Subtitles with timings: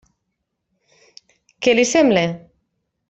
[1.67, 2.25] Què li sembla?